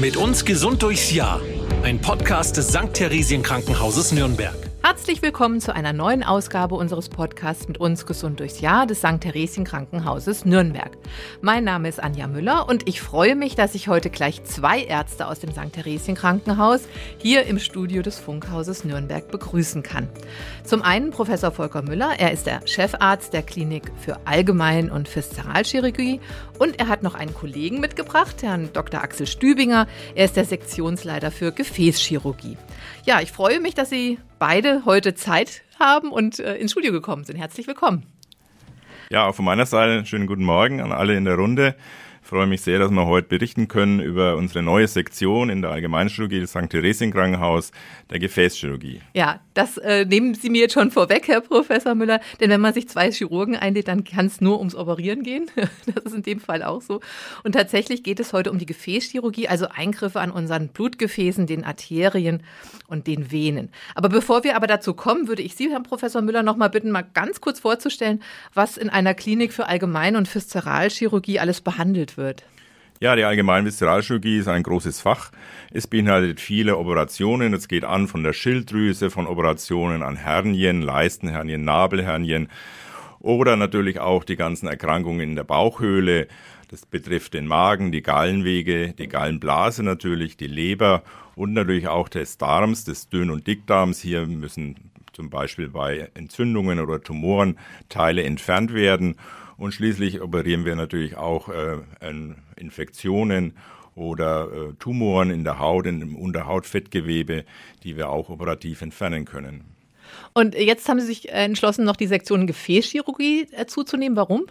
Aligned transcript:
Mit 0.00 0.16
uns 0.16 0.44
gesund 0.44 0.84
durchs 0.84 1.10
Jahr. 1.10 1.40
Ein 1.82 2.00
Podcast 2.00 2.56
des 2.56 2.68
St. 2.68 2.94
Theresien 2.94 3.42
Krankenhauses 3.42 4.12
Nürnberg. 4.12 4.67
Herzlich 4.90 5.20
willkommen 5.20 5.60
zu 5.60 5.74
einer 5.74 5.92
neuen 5.92 6.24
Ausgabe 6.24 6.74
unseres 6.74 7.10
Podcasts 7.10 7.68
mit 7.68 7.76
uns 7.76 8.06
gesund 8.06 8.40
durchs 8.40 8.62
Jahr 8.62 8.86
des 8.86 9.00
St. 9.00 9.20
Theresien 9.20 9.66
Krankenhauses 9.66 10.46
Nürnberg. 10.46 10.96
Mein 11.42 11.64
Name 11.64 11.90
ist 11.90 12.02
Anja 12.02 12.26
Müller 12.26 12.66
und 12.70 12.88
ich 12.88 13.02
freue 13.02 13.36
mich, 13.36 13.54
dass 13.54 13.74
ich 13.74 13.88
heute 13.88 14.08
gleich 14.08 14.42
zwei 14.44 14.82
Ärzte 14.82 15.26
aus 15.26 15.40
dem 15.40 15.52
St. 15.52 15.74
Theresien 15.74 16.16
Krankenhaus 16.16 16.88
hier 17.18 17.44
im 17.44 17.58
Studio 17.58 18.00
des 18.00 18.18
Funkhauses 18.18 18.86
Nürnberg 18.86 19.30
begrüßen 19.30 19.82
kann. 19.82 20.08
Zum 20.64 20.80
einen 20.80 21.10
Professor 21.10 21.50
Volker 21.50 21.82
Müller, 21.82 22.14
er 22.16 22.32
ist 22.32 22.46
der 22.46 22.66
Chefarzt 22.66 23.34
der 23.34 23.42
Klinik 23.42 23.92
für 24.00 24.16
Allgemein- 24.24 24.90
und 24.90 25.14
Viszeralchirurgie 25.14 26.18
und 26.58 26.80
er 26.80 26.88
hat 26.88 27.02
noch 27.02 27.14
einen 27.14 27.34
Kollegen 27.34 27.80
mitgebracht, 27.80 28.42
Herrn 28.42 28.70
Dr. 28.72 29.02
Axel 29.02 29.26
Stübinger. 29.26 29.86
Er 30.14 30.24
ist 30.24 30.36
der 30.36 30.46
Sektionsleiter 30.46 31.30
für 31.30 31.52
Gefäßchirurgie. 31.52 32.56
Ja, 33.04 33.20
ich 33.20 33.32
freue 33.32 33.60
mich, 33.60 33.74
dass 33.74 33.90
Sie 33.90 34.18
beide 34.38 34.77
heute 34.84 35.14
Zeit 35.14 35.62
haben 35.78 36.10
und 36.10 36.38
äh, 36.38 36.56
ins 36.56 36.72
Studio 36.72 36.92
gekommen 36.92 37.24
sind. 37.24 37.36
Herzlich 37.36 37.66
willkommen. 37.66 38.04
Ja, 39.10 39.26
auch 39.26 39.34
von 39.34 39.44
meiner 39.44 39.66
Seite 39.66 40.04
schönen 40.04 40.26
guten 40.26 40.44
Morgen 40.44 40.80
an 40.80 40.92
alle 40.92 41.16
in 41.16 41.24
der 41.24 41.36
Runde. 41.36 41.74
Ich 42.28 42.30
freue 42.30 42.46
mich 42.46 42.60
sehr, 42.60 42.78
dass 42.78 42.90
wir 42.90 43.06
heute 43.06 43.26
berichten 43.26 43.68
können 43.68 44.00
über 44.00 44.36
unsere 44.36 44.62
neue 44.62 44.86
Sektion 44.86 45.48
in 45.48 45.62
der 45.62 45.70
Allgemeinchirurgie 45.70 46.40
des 46.40 46.50
St. 46.50 46.68
Theresien 46.68 47.10
Krankenhaus, 47.10 47.72
der 48.10 48.18
Gefäßchirurgie. 48.18 49.00
Ja, 49.14 49.40
das 49.54 49.78
äh, 49.78 50.04
nehmen 50.04 50.34
Sie 50.34 50.50
mir 50.50 50.60
jetzt 50.60 50.74
schon 50.74 50.90
vorweg, 50.90 51.26
Herr 51.26 51.40
Professor 51.40 51.94
Müller, 51.94 52.20
denn 52.38 52.50
wenn 52.50 52.60
man 52.60 52.74
sich 52.74 52.86
zwei 52.86 53.10
Chirurgen 53.10 53.56
einlädt, 53.56 53.88
dann 53.88 54.04
kann 54.04 54.26
es 54.26 54.42
nur 54.42 54.58
ums 54.58 54.74
Operieren 54.74 55.22
gehen. 55.22 55.50
Das 55.86 56.04
ist 56.04 56.14
in 56.14 56.22
dem 56.22 56.38
Fall 56.38 56.62
auch 56.62 56.82
so. 56.82 57.00
Und 57.44 57.52
tatsächlich 57.52 58.02
geht 58.02 58.20
es 58.20 58.34
heute 58.34 58.50
um 58.50 58.58
die 58.58 58.66
Gefäßchirurgie, 58.66 59.48
also 59.48 59.68
Eingriffe 59.68 60.20
an 60.20 60.30
unseren 60.30 60.68
Blutgefäßen, 60.68 61.46
den 61.46 61.64
Arterien 61.64 62.42
und 62.88 63.06
den 63.06 63.32
Venen. 63.32 63.70
Aber 63.94 64.10
bevor 64.10 64.44
wir 64.44 64.54
aber 64.54 64.66
dazu 64.66 64.92
kommen, 64.92 65.28
würde 65.28 65.40
ich 65.40 65.54
Sie, 65.54 65.70
Herr 65.70 65.80
Professor 65.80 66.20
Müller, 66.20 66.42
noch 66.42 66.56
mal 66.56 66.68
bitten, 66.68 66.90
mal 66.90 67.06
ganz 67.14 67.40
kurz 67.40 67.60
vorzustellen, 67.60 68.22
was 68.52 68.76
in 68.76 68.90
einer 68.90 69.14
Klinik 69.14 69.54
für 69.54 69.66
Allgemein- 69.66 70.16
und 70.16 70.32
Viszeralchirurgie 70.32 71.40
alles 71.40 71.62
behandelt 71.62 72.17
wird. 72.18 72.44
Ja, 73.00 73.14
die 73.14 73.22
Allgemeinviszeralchirurgie 73.22 74.38
ist 74.38 74.48
ein 74.48 74.64
großes 74.64 75.00
Fach. 75.00 75.30
Es 75.70 75.86
beinhaltet 75.86 76.40
viele 76.40 76.76
Operationen. 76.76 77.54
Es 77.54 77.68
geht 77.68 77.84
an 77.84 78.08
von 78.08 78.24
der 78.24 78.32
Schilddrüse, 78.32 79.08
von 79.08 79.28
Operationen 79.28 80.02
an 80.02 80.16
Hernien, 80.16 80.82
Leistenhernien, 80.82 81.64
Nabelhernien 81.64 82.48
oder 83.20 83.56
natürlich 83.56 84.00
auch 84.00 84.24
die 84.24 84.36
ganzen 84.36 84.66
Erkrankungen 84.66 85.30
in 85.30 85.36
der 85.36 85.44
Bauchhöhle. 85.44 86.26
Das 86.70 86.86
betrifft 86.86 87.34
den 87.34 87.46
Magen, 87.46 87.92
die 87.92 88.02
Gallenwege, 88.02 88.92
die 88.92 89.08
Gallenblase 89.08 89.84
natürlich, 89.84 90.36
die 90.36 90.48
Leber 90.48 91.02
und 91.36 91.52
natürlich 91.52 91.88
auch 91.88 92.08
des 92.08 92.36
Darms, 92.36 92.84
des 92.84 93.08
Dünn- 93.08 93.30
und 93.30 93.46
Dickdarms. 93.46 94.00
Hier 94.00 94.26
müssen 94.26 94.90
zum 95.12 95.30
Beispiel 95.30 95.68
bei 95.68 96.10
Entzündungen 96.14 96.80
oder 96.80 97.00
Tumoren 97.00 97.58
Teile 97.88 98.24
entfernt 98.24 98.74
werden. 98.74 99.16
Und 99.58 99.74
schließlich 99.74 100.22
operieren 100.22 100.64
wir 100.64 100.76
natürlich 100.76 101.16
auch 101.16 101.48
äh, 101.48 101.78
Infektionen 102.56 103.54
oder 103.96 104.44
äh, 104.52 104.72
Tumoren 104.78 105.30
in 105.30 105.42
der 105.42 105.58
Haut, 105.58 105.86
in, 105.86 106.00
im 106.00 106.16
Unterhautfettgewebe, 106.16 107.44
die 107.82 107.96
wir 107.96 108.08
auch 108.08 108.30
operativ 108.30 108.80
entfernen 108.82 109.24
können. 109.24 109.64
Und 110.32 110.54
jetzt 110.54 110.88
haben 110.88 111.00
Sie 111.00 111.06
sich 111.06 111.30
entschlossen, 111.30 111.84
noch 111.84 111.96
die 111.96 112.06
Sektion 112.06 112.46
Gefäßchirurgie 112.46 113.48
äh, 113.50 113.66
zuzunehmen. 113.66 114.16
Warum? 114.16 114.46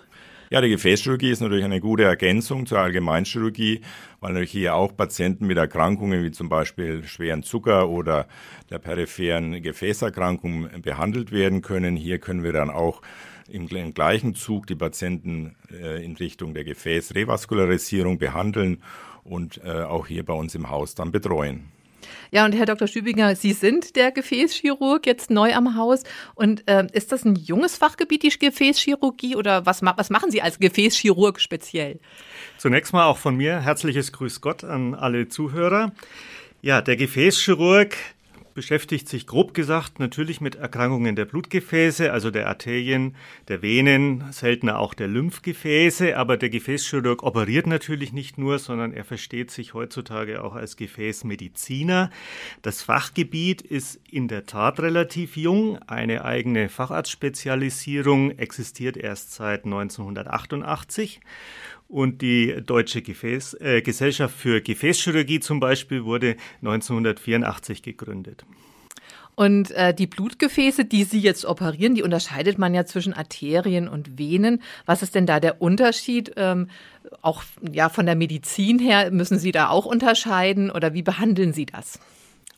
Ja, 0.50 0.62
die 0.62 0.70
Gefäßchirurgie 0.70 1.32
ist 1.32 1.42
natürlich 1.42 1.66
eine 1.66 1.82
gute 1.82 2.04
Ergänzung 2.04 2.66
zur 2.66 2.80
Allgemeinchirurgie, 2.80 3.82
weil 4.22 4.32
natürlich 4.32 4.52
hier 4.52 4.76
auch 4.76 4.96
Patienten 4.96 5.46
mit 5.46 5.58
Erkrankungen 5.58 6.24
wie 6.24 6.32
zum 6.32 6.48
Beispiel 6.48 7.04
schweren 7.04 7.44
Zucker 7.44 7.90
oder 7.90 8.28
der 8.70 8.80
peripheren 8.80 9.62
Gefäßerkrankung 9.62 10.82
behandelt 10.82 11.32
werden 11.34 11.62
können. 11.62 11.98
Hier 11.98 12.20
können 12.20 12.44
wir 12.44 12.54
dann 12.54 12.70
auch 12.70 13.02
im, 13.50 13.68
im 13.68 13.94
gleichen 13.94 14.36
Zug 14.36 14.68
die 14.68 14.76
Patienten 14.76 15.56
äh, 15.72 16.04
in 16.04 16.16
Richtung 16.16 16.54
der 16.54 16.64
Gefäßrevaskularisierung 16.64 18.18
behandeln 18.18 18.84
und 19.24 19.62
äh, 19.64 19.82
auch 19.84 20.08
hier 20.08 20.26
bei 20.26 20.34
uns 20.34 20.56
im 20.56 20.70
Haus 20.70 20.96
dann 20.96 21.12
betreuen. 21.12 21.72
Ja, 22.32 22.46
und 22.46 22.54
Herr 22.54 22.66
Dr. 22.66 22.88
Stübinger, 22.88 23.36
Sie 23.36 23.54
sind 23.54 23.96
der 23.96 24.12
Gefäßchirurg 24.12 25.06
jetzt 25.06 25.30
neu 25.30 25.54
am 25.54 25.76
Haus. 25.76 26.04
Und 26.36 26.68
äh, 26.68 26.88
ist 26.92 27.12
das 27.12 27.26
ein 27.26 27.36
junges 27.36 27.78
Fachgebiet, 27.78 28.24
die 28.24 28.38
Gefäßchirurgie, 28.38 29.36
oder 29.36 29.66
was, 29.66 29.82
was 29.82 30.10
machen 30.10 30.32
Sie 30.32 30.42
als 30.42 30.60
Gefäßchirurg 30.60 31.40
speziell? 31.40 32.00
Zunächst 32.58 32.94
mal 32.94 33.06
auch 33.06 33.18
von 33.18 33.36
mir 33.36 33.62
herzliches 33.62 34.12
Grüß 34.12 34.42
Gott 34.42 34.64
an 34.64 34.94
alle 34.94 35.30
Zuhörer. 35.30 35.92
Ja, 36.62 36.82
der 36.82 36.98
Gefäßchirurg 36.98 37.96
beschäftigt 38.58 39.08
sich 39.08 39.28
grob 39.28 39.54
gesagt 39.54 40.00
natürlich 40.00 40.42
mit 40.42 40.56
Erkrankungen 40.56 41.16
der 41.16 41.26
Blutgefäße, 41.26 42.12
also 42.12 42.32
der 42.32 42.48
Arterien, 42.48 43.16
der 43.50 43.62
Venen, 43.62 44.23
seltener 44.32 44.80
auch 44.80 44.95
der 44.95 45.08
Lymphgefäße. 45.08 46.18
Aber 46.18 46.38
der 46.38 46.50
Gefäßchirurg 46.50 47.22
operiert 47.22 47.67
natürlich 47.67 48.14
nicht 48.14 48.40
nur, 48.40 48.58
sondern 48.58 48.94
er 48.94 49.06
versteht 49.06 49.52
sich 49.52 49.76
heutzutage 49.76 50.44
auch 50.44 50.56
als 50.56 50.76
Gefäßmediziner. 50.76 52.10
Das 52.64 52.82
Fachgebiet 52.82 53.62
ist 53.62 54.02
in 54.10 54.28
der 54.28 54.48
Tat 54.48 54.80
relativ 54.80 55.38
jung. 55.38 55.78
Eine 55.84 56.26
eigene 56.26 56.67
Facharztspezialisierung 56.67 58.40
existiert 58.40 58.98
erst 58.98 59.36
seit 59.36 59.66
1988. 59.66 61.20
Und 61.87 62.21
die 62.21 62.61
Deutsche 62.65 63.02
Gefäß, 63.02 63.55
äh, 63.61 63.81
Gesellschaft 63.81 64.36
für 64.36 64.61
Gefäßchirurgie 64.61 65.39
zum 65.39 65.59
Beispiel 65.59 66.03
wurde 66.03 66.36
1984 66.61 67.81
gegründet. 67.81 68.45
Und 69.36 69.70
äh, 69.71 69.93
die 69.93 70.08
Blutgefäße, 70.08 70.86
die 70.86 71.03
Sie 71.03 71.20
jetzt 71.20 71.45
operieren, 71.45 71.93
die 71.93 72.02
unterscheidet 72.02 72.58
man 72.58 72.73
ja 72.73 72.86
zwischen 72.86 73.14
Arterien 73.14 73.87
und 73.87 74.17
Venen. 74.17 74.64
Was 74.87 75.03
ist 75.03 75.14
denn 75.14 75.27
da 75.27 75.39
der 75.39 75.61
Unterschied? 75.61 76.33
Ähm, 76.37 76.70
auch 77.21 77.43
ja 77.71 77.89
von 77.89 78.08
der 78.08 78.15
Medizin 78.15 78.80
her 78.80 79.11
müssen 79.11 79.37
Sie 79.37 79.52
da 79.52 79.69
auch 79.69 79.86
unterscheiden 79.86 80.71
oder 80.71 80.95
wie 80.95 81.04
behandeln 81.04 81.54
Sie 81.54 81.67
das? 81.67 81.99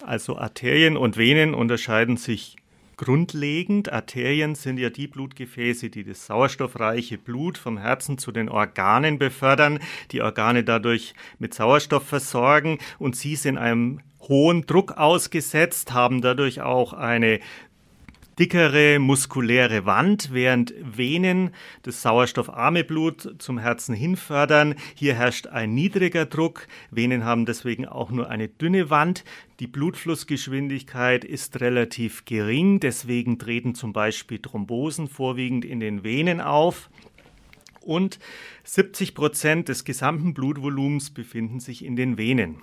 Also 0.05 0.37
Arterien 0.37 0.95
und 0.95 1.17
Venen 1.17 1.53
unterscheiden 1.53 2.15
sich 2.15 2.55
grundlegend. 2.99 3.93
Arterien 3.93 4.55
sind 4.55 4.77
ja 4.77 4.89
die 4.89 5.07
Blutgefäße, 5.07 5.89
die 5.89 6.03
das 6.03 6.25
sauerstoffreiche 6.25 7.17
Blut 7.17 7.57
vom 7.57 7.77
Herzen 7.77 8.17
zu 8.17 8.33
den 8.33 8.49
Organen 8.49 9.17
befördern, 9.17 9.79
die 10.11 10.21
Organe 10.21 10.65
dadurch 10.65 11.13
mit 11.39 11.53
Sauerstoff 11.53 12.05
versorgen 12.05 12.77
und 12.99 13.15
sie 13.15 13.37
sind 13.37 13.57
einem 13.57 14.01
hohen 14.27 14.65
Druck 14.65 14.97
ausgesetzt, 14.97 15.93
haben 15.93 16.21
dadurch 16.21 16.59
auch 16.61 16.91
eine 16.91 17.39
dickere 18.39 18.99
muskuläre 18.99 19.85
Wand, 19.85 20.29
während 20.31 20.73
Venen 20.81 21.51
das 21.83 22.01
sauerstoffarme 22.01 22.85
Blut 22.85 23.35
zum 23.39 23.57
Herzen 23.57 23.93
hinfördern. 23.93 24.75
Hier 24.95 25.15
herrscht 25.15 25.47
ein 25.47 25.73
niedriger 25.73 26.25
Druck. 26.25 26.67
Venen 26.89 27.25
haben 27.25 27.45
deswegen 27.45 27.85
auch 27.85 28.11
nur 28.11 28.29
eine 28.29 28.47
dünne 28.47 28.89
Wand. 28.89 29.25
Die 29.59 29.67
Blutflussgeschwindigkeit 29.67 31.25
ist 31.25 31.59
relativ 31.59 32.23
gering, 32.23 32.79
deswegen 32.79 33.39
treten 33.39 33.75
zum 33.75 33.91
Beispiel 33.91 34.39
Thrombosen 34.39 35.09
vorwiegend 35.09 35.65
in 35.65 35.81
den 35.81 36.05
Venen 36.05 36.39
auf. 36.39 36.89
Und 37.81 38.19
70 38.63 39.15
Prozent 39.15 39.67
des 39.67 39.83
gesamten 39.83 40.33
Blutvolumens 40.33 41.09
befinden 41.09 41.59
sich 41.59 41.83
in 41.83 41.97
den 41.97 42.17
Venen. 42.17 42.61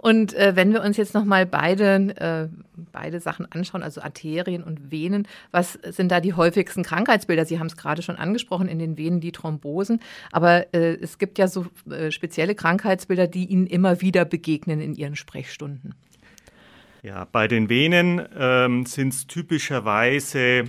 Und 0.00 0.32
äh, 0.32 0.56
wenn 0.56 0.72
wir 0.72 0.82
uns 0.82 0.96
jetzt 0.96 1.12
nochmal 1.12 1.44
beide, 1.44 2.16
äh, 2.16 2.48
beide 2.90 3.20
Sachen 3.20 3.44
anschauen, 3.52 3.82
also 3.82 4.00
Arterien 4.00 4.64
und 4.64 4.90
Venen, 4.90 5.28
was 5.50 5.74
sind 5.74 6.10
da 6.10 6.20
die 6.20 6.32
häufigsten 6.32 6.82
Krankheitsbilder? 6.82 7.44
Sie 7.44 7.58
haben 7.58 7.66
es 7.66 7.76
gerade 7.76 8.00
schon 8.00 8.16
angesprochen, 8.16 8.66
in 8.66 8.78
den 8.78 8.96
Venen 8.96 9.20
die 9.20 9.30
Thrombosen. 9.30 10.00
Aber 10.32 10.72
äh, 10.74 10.94
es 10.94 11.18
gibt 11.18 11.36
ja 11.36 11.48
so 11.48 11.66
äh, 11.90 12.10
spezielle 12.10 12.54
Krankheitsbilder, 12.54 13.26
die 13.26 13.44
Ihnen 13.44 13.66
immer 13.66 14.00
wieder 14.00 14.24
begegnen 14.24 14.80
in 14.80 14.94
Ihren 14.94 15.16
Sprechstunden. 15.16 15.94
Ja, 17.02 17.26
bei 17.30 17.46
den 17.46 17.68
Venen 17.68 18.26
ähm, 18.34 18.86
sind 18.86 19.12
es 19.12 19.26
typischerweise 19.26 20.64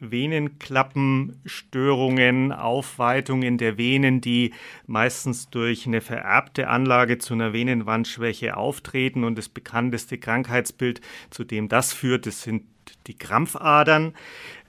Venenklappenstörungen, 0.00 2.52
Aufweitungen 2.52 3.58
der 3.58 3.76
Venen, 3.78 4.20
die 4.20 4.52
meistens 4.86 5.50
durch 5.50 5.86
eine 5.86 6.00
vererbte 6.00 6.68
Anlage 6.68 7.18
zu 7.18 7.34
einer 7.34 7.52
Venenwandschwäche 7.52 8.56
auftreten. 8.56 9.24
Und 9.24 9.36
das 9.36 9.48
bekannteste 9.48 10.18
Krankheitsbild, 10.18 11.00
zu 11.30 11.42
dem 11.44 11.68
das 11.68 11.92
führt, 11.92 12.26
das 12.26 12.42
sind 12.42 12.62
die 13.06 13.18
Krampfadern. 13.18 14.14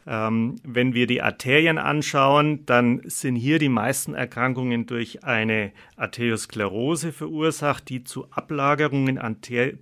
Ähm, 0.07 0.57
wenn 0.63 0.93
wir 0.93 1.07
die 1.07 1.21
Arterien 1.21 1.79
anschauen, 1.79 2.65
dann 2.65 3.01
sind 3.05 3.35
hier 3.35 3.57
die 3.57 3.69
meisten 3.69 4.13
Erkrankungen 4.13 4.85
durch 4.85 5.23
eine 5.23 5.71
Arteriosklerose 5.95 7.11
verursacht, 7.11 7.89
die 7.89 8.03
zu 8.03 8.27
Ablagerungen 8.31 9.17
an, 9.17 9.37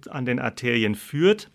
an 0.10 0.26
den 0.26 0.40
Arterien 0.40 0.96
führt. 0.96 1.50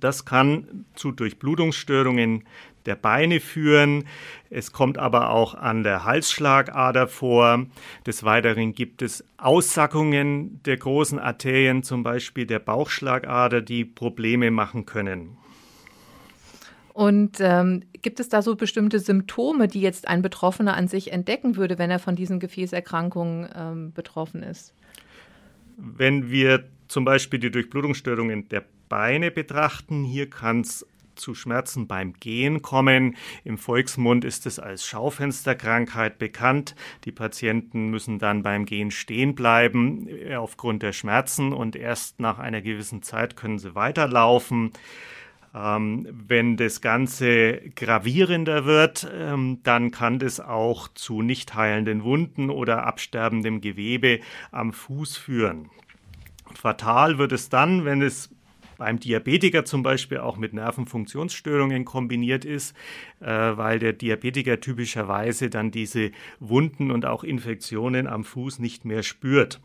Das 0.00 0.24
kann 0.24 0.84
zu 0.94 1.12
Durchblutungsstörungen 1.12 2.44
der 2.88 2.96
Beine 2.96 3.38
führen. 3.38 4.04
Es 4.50 4.72
kommt 4.72 4.98
aber 4.98 5.30
auch 5.30 5.54
an 5.54 5.84
der 5.84 6.04
Halsschlagader 6.04 7.06
vor. 7.06 7.66
Des 8.06 8.24
Weiteren 8.24 8.72
gibt 8.72 9.02
es 9.02 9.24
Aussackungen 9.36 10.60
der 10.64 10.78
großen 10.78 11.20
Arterien, 11.20 11.84
zum 11.84 12.02
Beispiel 12.02 12.46
der 12.46 12.58
Bauchschlagader, 12.58 13.60
die 13.60 13.84
Probleme 13.84 14.50
machen 14.50 14.86
können. 14.86 15.36
Und 16.94 17.36
ähm, 17.38 17.84
gibt 18.02 18.18
es 18.18 18.28
da 18.28 18.42
so 18.42 18.56
bestimmte 18.56 18.98
Symptome, 18.98 19.68
die 19.68 19.80
jetzt 19.80 20.08
ein 20.08 20.20
Betroffener 20.20 20.76
an 20.76 20.88
sich 20.88 21.12
entdecken 21.12 21.54
würde, 21.54 21.78
wenn 21.78 21.92
er 21.92 22.00
von 22.00 22.16
diesen 22.16 22.40
Gefäßerkrankungen 22.40 23.48
ähm, 23.54 23.92
betroffen 23.92 24.42
ist? 24.42 24.74
Wenn 25.76 26.28
wir 26.28 26.64
zum 26.88 27.04
Beispiel 27.04 27.38
die 27.38 27.52
Durchblutungsstörungen 27.52 28.48
der 28.48 28.64
Beine 28.88 29.30
betrachten, 29.30 30.02
hier 30.02 30.28
kann 30.28 30.62
es 30.62 30.84
zu 31.18 31.34
Schmerzen 31.34 31.86
beim 31.86 32.14
Gehen 32.14 32.62
kommen. 32.62 33.16
Im 33.44 33.58
Volksmund 33.58 34.24
ist 34.24 34.46
es 34.46 34.58
als 34.58 34.86
Schaufensterkrankheit 34.86 36.18
bekannt. 36.18 36.74
Die 37.04 37.12
Patienten 37.12 37.90
müssen 37.90 38.18
dann 38.18 38.42
beim 38.42 38.64
Gehen 38.64 38.90
stehen 38.90 39.34
bleiben 39.34 40.08
äh, 40.08 40.36
aufgrund 40.36 40.82
der 40.82 40.92
Schmerzen 40.92 41.52
und 41.52 41.76
erst 41.76 42.20
nach 42.20 42.38
einer 42.38 42.62
gewissen 42.62 43.02
Zeit 43.02 43.36
können 43.36 43.58
sie 43.58 43.74
weiterlaufen. 43.74 44.72
Ähm, 45.54 46.06
wenn 46.10 46.56
das 46.56 46.80
Ganze 46.80 47.60
gravierender 47.74 48.64
wird, 48.64 49.10
ähm, 49.14 49.60
dann 49.62 49.90
kann 49.90 50.18
das 50.18 50.40
auch 50.40 50.88
zu 50.88 51.22
nicht 51.22 51.54
heilenden 51.54 52.04
Wunden 52.04 52.50
oder 52.50 52.86
absterbendem 52.86 53.60
Gewebe 53.60 54.20
am 54.50 54.72
Fuß 54.72 55.16
führen. 55.16 55.70
Fatal 56.54 57.18
wird 57.18 57.32
es 57.32 57.48
dann, 57.48 57.84
wenn 57.84 58.02
es 58.02 58.30
beim 58.78 58.98
Diabetiker 58.98 59.64
zum 59.64 59.82
Beispiel 59.82 60.18
auch 60.18 60.38
mit 60.38 60.54
Nervenfunktionsstörungen 60.54 61.84
kombiniert 61.84 62.46
ist, 62.46 62.74
äh, 63.20 63.26
weil 63.26 63.78
der 63.78 63.92
Diabetiker 63.92 64.60
typischerweise 64.60 65.50
dann 65.50 65.70
diese 65.70 66.12
Wunden 66.40 66.90
und 66.90 67.04
auch 67.04 67.24
Infektionen 67.24 68.06
am 68.06 68.24
Fuß 68.24 68.60
nicht 68.60 68.86
mehr 68.86 69.02
spürt. 69.02 69.60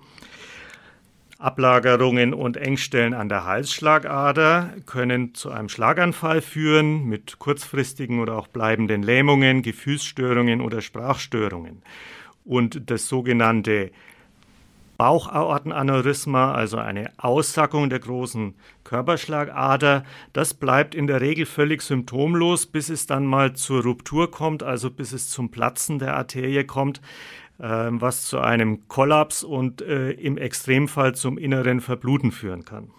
Ablagerungen 1.38 2.34
und 2.34 2.58
Engstellen 2.58 3.14
an 3.14 3.28
der 3.28 3.46
Halsschlagader 3.46 4.76
können 4.86 5.36
zu 5.36 5.52
einem 5.52 5.68
Schlaganfall 5.68 6.42
führen 6.42 7.06
mit 7.06 7.38
kurzfristigen 7.38 8.20
oder 8.20 8.38
auch 8.38 8.48
bleibenden 8.48 9.04
Lähmungen, 9.04 9.62
Gefühlsstörungen 9.62 10.62
oder 10.62 10.82
Sprachstörungen. 10.82 11.84
Und 12.46 12.90
das 12.90 13.08
sogenannte 13.08 13.92
Bauchaortenaneurysma, 14.98 16.54
also 16.54 16.78
eine 16.78 17.12
Aussackung 17.18 17.90
der 17.90 18.00
großen 18.00 18.54
Körperschlagader, 18.84 20.04
das 20.34 20.54
bleibt 20.54 20.96
in 20.96 21.08
der 21.08 21.22
Regel 21.22 21.46
völlig 21.46 21.82
symptomlos, 21.82 22.66
bis 22.66 22.90
es 22.90 23.08
dann 23.08 23.26
mal 23.26 23.54
zur 23.54 23.84
Ruptur 23.84 24.30
kommt, 24.32 24.64
also 24.64 24.90
bis 24.90 25.12
es 25.14 25.30
zum 25.30 25.52
Platzen 25.52 26.00
der 26.00 26.16
Arterie 26.16 26.64
kommt. 26.64 27.02
Ähm, 27.60 28.02
was 28.02 28.26
zu 28.26 28.40
einem 28.40 28.88
Kollaps 28.88 29.44
und 29.44 29.82
äh, 29.82 30.10
im 30.12 30.38
Extremfall 30.38 31.14
zum 31.14 31.38
inneren 31.38 31.82
Verbluten 31.82 32.32
führen 32.32 32.66
kann. 32.66 32.90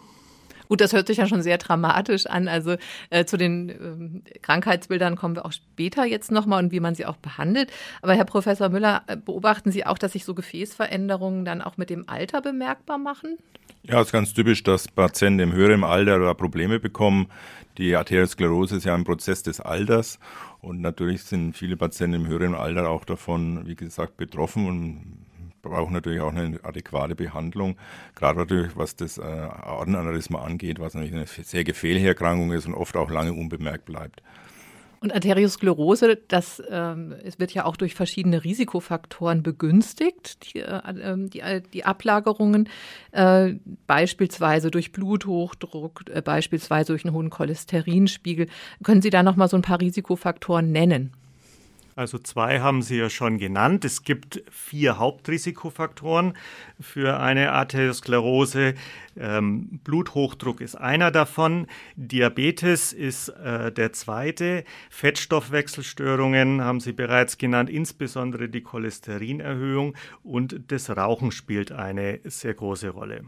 Gut, 0.69 0.81
das 0.81 0.93
hört 0.93 1.06
sich 1.06 1.19
ja 1.19 1.26
schon 1.26 1.43
sehr 1.43 1.58
dramatisch 1.58 2.26
an. 2.26 2.49
Also 2.49 2.76
äh, 3.11 3.25
zu 3.25 3.37
den 3.37 4.22
äh, 4.25 4.38
Krankheitsbildern 4.40 5.16
kommen 5.16 5.37
wir 5.37 5.44
auch 5.44 5.52
später 5.52 6.05
jetzt 6.05 6.31
nochmal 6.31 6.62
und 6.62 6.72
wie 6.72 6.81
man 6.81 6.94
sie 6.94 7.06
auch 7.06 7.16
behandelt. 7.16 7.70
Aber 8.02 8.14
Herr 8.14 8.25
Professor 8.25 8.69
Müller, 8.69 9.02
äh, 9.06 9.16
beobachten 9.16 9.70
Sie 9.70 9.87
auch, 9.87 9.99
dass 9.99 10.12
sich 10.12 10.25
so 10.25 10.34
Gefäßveränderungen 10.34 11.44
dann 11.44 11.62
auch 11.62 11.76
mit 11.76 11.90
dem 11.90 12.08
Alter 12.08 12.40
bemerkbar 12.40 12.99
machen? 12.99 13.37
Ja, 13.82 14.00
es 14.00 14.06
ist 14.06 14.12
ganz 14.12 14.32
typisch, 14.32 14.62
dass 14.62 14.88
Patienten 14.88 15.40
im 15.40 15.52
höheren 15.52 15.84
Alter 15.84 16.34
Probleme 16.34 16.81
bekommen. 16.81 17.26
Die 17.76 17.96
Arteriosklerose 17.96 18.76
ist 18.76 18.84
ja 18.84 18.94
ein 18.94 19.05
Prozess 19.05 19.43
des 19.43 19.60
Alters 19.60 20.19
und 20.62 20.81
natürlich 20.81 21.25
sind 21.25 21.55
viele 21.55 21.76
Patienten 21.76 22.22
im 22.22 22.26
höheren 22.26 22.55
Alter 22.55 22.88
auch 22.88 23.05
davon, 23.05 23.67
wie 23.67 23.75
gesagt, 23.75 24.17
betroffen 24.17 24.67
und 24.67 25.25
brauchen 25.64 25.93
natürlich 25.93 26.20
auch 26.20 26.32
eine 26.32 26.61
adäquate 26.62 27.14
Behandlung, 27.14 27.76
gerade 28.14 28.38
natürlich 28.38 28.76
was 28.76 28.96
das 28.96 29.19
äh, 29.19 29.22
Aortenaneurysma 29.22 30.43
angeht, 30.43 30.78
was 30.78 30.94
natürlich 30.94 31.14
eine 31.14 31.26
sehr 31.26 31.64
gefährliche 31.64 32.08
Erkrankung 32.08 32.52
ist 32.52 32.66
und 32.66 32.75
oft 32.75 32.96
auch 32.96 33.11
lange 33.11 33.32
unbemerkt 33.32 33.84
bleibt. 33.84 34.22
Und 35.05 35.14
Arteriosklerose, 35.14 36.16
das 36.28 36.62
ähm, 36.70 37.14
es 37.25 37.38
wird 37.38 37.52
ja 37.52 37.66
auch 37.66 37.76
durch 37.76 37.94
verschiedene 37.94 38.43
Risikofaktoren 38.43 39.43
begünstigt, 39.43 40.55
die, 40.55 40.61
äh, 40.61 40.81
ähm, 40.99 41.28
die, 41.28 41.40
äh, 41.40 41.61
die 41.61 41.84
Ablagerungen, 41.84 42.70
äh, 43.12 43.52
beispielsweise 43.87 44.70
durch 44.70 44.93
Bluthochdruck, 44.93 46.05
äh, 46.08 46.22
beispielsweise 46.22 46.93
durch 46.94 47.05
einen 47.05 47.12
hohen 47.12 47.28
Cholesterinspiegel. 47.28 48.46
Können 48.82 49.02
Sie 49.02 49.10
da 49.10 49.22
noch 49.22 49.37
mal 49.37 49.46
so 49.49 49.58
ein 49.58 49.62
paar 49.62 49.82
Risikofaktoren 49.82 50.72
nennen? 50.72 51.12
Also 51.96 52.19
zwei 52.19 52.61
haben 52.61 52.82
Sie 52.82 52.96
ja 52.99 53.08
schon 53.08 53.38
genannt. 53.38 53.85
Es 53.85 54.02
gibt 54.02 54.43
vier 54.50 54.99
Hauptrisikofaktoren 54.99 56.35
für 56.81 57.20
eine 57.20 57.52
Arteriosklerose. 57.52 58.75
Ähm, 59.17 59.81
Bluthochdruck 59.85 60.61
ist 60.61 60.75
einer 60.75 61.12
davon. 61.12 61.69
Diabetes 61.94 62.93
ist 62.93 63.29
äh, 63.29 63.70
der 63.70 63.93
zweite. 63.93 64.64
Fettstoffwechselstörungen 64.91 66.62
haben 66.62 66.81
Sie 66.81 66.93
bereits 66.93 67.38
genannt, 67.38 67.70
insbesondere 67.70 68.49
die 68.49 68.62
Cholesterinerhöhung. 68.62 69.94
Und 70.25 70.73
das 70.73 70.91
Rauchen 70.91 71.31
spielt 71.31 71.70
eine 71.70 72.19
sehr 72.25 72.55
große 72.55 72.88
Rolle. 72.88 73.23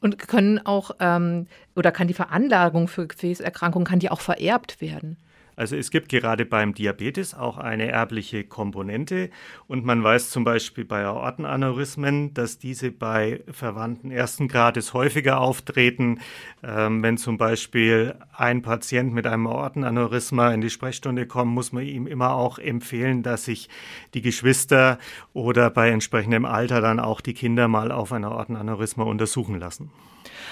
Und 0.00 0.18
können 0.18 0.64
auch, 0.64 0.92
ähm, 1.00 1.48
oder 1.74 1.90
kann 1.90 2.06
die 2.06 2.14
Veranlagung 2.14 2.86
für 2.86 3.08
Gefäßerkrankungen, 3.08 3.86
kann 3.86 3.98
die 3.98 4.10
auch 4.10 4.20
vererbt 4.20 4.80
werden? 4.80 5.16
Also 5.58 5.74
es 5.74 5.90
gibt 5.90 6.08
gerade 6.08 6.46
beim 6.46 6.72
Diabetes 6.72 7.34
auch 7.34 7.58
eine 7.58 7.88
erbliche 7.88 8.44
Komponente 8.44 9.28
und 9.66 9.84
man 9.84 10.04
weiß 10.04 10.30
zum 10.30 10.44
Beispiel 10.44 10.84
bei 10.84 11.04
Aortenaneurysmen, 11.04 12.32
dass 12.32 12.60
diese 12.60 12.92
bei 12.92 13.40
Verwandten 13.50 14.12
ersten 14.12 14.46
Grades 14.46 14.94
häufiger 14.94 15.40
auftreten. 15.40 16.20
Ähm, 16.62 17.02
wenn 17.02 17.18
zum 17.18 17.38
Beispiel 17.38 18.14
ein 18.32 18.62
Patient 18.62 19.12
mit 19.12 19.26
einem 19.26 19.48
Aortenaneurysma 19.48 20.52
in 20.52 20.60
die 20.60 20.70
Sprechstunde 20.70 21.26
kommt, 21.26 21.52
muss 21.52 21.72
man 21.72 21.82
ihm 21.82 22.06
immer 22.06 22.34
auch 22.34 22.60
empfehlen, 22.60 23.24
dass 23.24 23.46
sich 23.46 23.68
die 24.14 24.22
Geschwister 24.22 25.00
oder 25.32 25.70
bei 25.70 25.90
entsprechendem 25.90 26.44
Alter 26.44 26.80
dann 26.80 27.00
auch 27.00 27.20
die 27.20 27.34
Kinder 27.34 27.66
mal 27.66 27.90
auf 27.90 28.12
ein 28.12 28.24
Aortenaneurysma 28.24 29.02
untersuchen 29.02 29.58
lassen. 29.58 29.90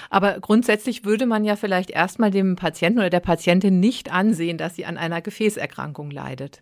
Aber 0.09 0.39
grundsätzlich 0.39 1.05
würde 1.05 1.25
man 1.25 1.43
ja 1.43 1.55
vielleicht 1.55 1.89
erstmal 1.89 2.31
dem 2.31 2.55
Patienten 2.55 2.99
oder 2.99 3.09
der 3.09 3.19
Patientin 3.19 3.79
nicht 3.79 4.11
ansehen, 4.11 4.57
dass 4.57 4.75
sie 4.75 4.85
an 4.85 4.97
einer 4.97 5.21
Gefäßerkrankung 5.21 6.11
leidet. 6.11 6.61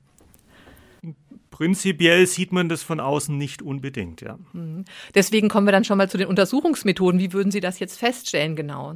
Prinzipiell 1.51 2.27
sieht 2.27 2.51
man 2.51 2.67
das 2.67 2.83
von 2.83 2.99
außen 2.99 3.37
nicht 3.37 3.61
unbedingt, 3.61 4.21
ja. 4.21 4.37
Mhm. 4.53 4.83
Deswegen 5.13 5.47
kommen 5.47 5.67
wir 5.67 5.71
dann 5.71 5.85
schon 5.85 5.97
mal 5.97 6.09
zu 6.09 6.17
den 6.17 6.27
Untersuchungsmethoden. 6.27 7.19
Wie 7.19 7.31
würden 7.31 7.51
Sie 7.51 7.61
das 7.61 7.79
jetzt 7.79 7.97
feststellen 7.97 8.55
genau? 8.55 8.95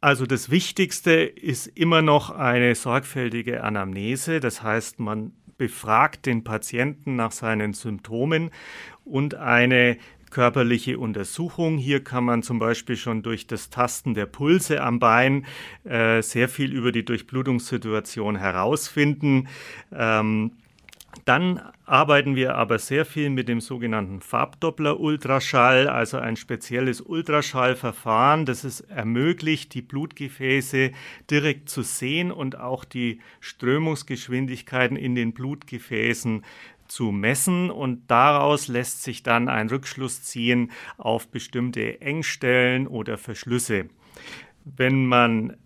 Also 0.00 0.26
das 0.26 0.50
Wichtigste 0.50 1.12
ist 1.12 1.66
immer 1.66 2.02
noch 2.02 2.30
eine 2.30 2.74
sorgfältige 2.74 3.64
Anamnese. 3.64 4.38
Das 4.38 4.62
heißt, 4.62 5.00
man 5.00 5.32
befragt 5.56 6.26
den 6.26 6.44
Patienten 6.44 7.16
nach 7.16 7.32
seinen 7.32 7.72
Symptomen 7.72 8.50
und 9.04 9.34
eine 9.34 9.96
körperliche 10.34 10.98
Untersuchung. 10.98 11.78
Hier 11.78 12.02
kann 12.02 12.24
man 12.24 12.42
zum 12.42 12.58
Beispiel 12.58 12.96
schon 12.96 13.22
durch 13.22 13.46
das 13.46 13.70
Tasten 13.70 14.14
der 14.14 14.26
Pulse 14.26 14.82
am 14.82 14.98
Bein 14.98 15.46
äh, 15.84 16.22
sehr 16.22 16.48
viel 16.48 16.72
über 16.72 16.90
die 16.90 17.04
Durchblutungssituation 17.04 18.34
herausfinden. 18.34 19.46
Ähm, 19.92 20.50
dann 21.24 21.60
arbeiten 21.86 22.34
wir 22.34 22.56
aber 22.56 22.80
sehr 22.80 23.04
viel 23.04 23.30
mit 23.30 23.48
dem 23.48 23.60
sogenannten 23.60 24.20
Farbdoppler-Ultraschall, 24.20 25.86
also 25.86 26.18
ein 26.18 26.34
spezielles 26.34 27.00
Ultraschallverfahren, 27.00 28.44
das 28.44 28.64
es 28.64 28.80
ermöglicht, 28.80 29.74
die 29.74 29.82
Blutgefäße 29.82 30.90
direkt 31.30 31.68
zu 31.68 31.82
sehen 31.82 32.32
und 32.32 32.58
auch 32.58 32.84
die 32.84 33.20
Strömungsgeschwindigkeiten 33.40 34.96
in 34.96 35.14
den 35.14 35.32
Blutgefäßen 35.32 36.42
zu 36.88 37.10
messen 37.12 37.70
und 37.70 38.10
daraus 38.10 38.68
lässt 38.68 39.02
sich 39.02 39.22
dann 39.22 39.48
ein 39.48 39.68
Rückschluss 39.68 40.22
ziehen 40.22 40.70
auf 40.96 41.28
bestimmte 41.28 42.00
Engstellen 42.00 42.86
oder 42.86 43.18
Verschlüsse. 43.18 43.86
Wenn 44.64 45.06
man 45.06 45.56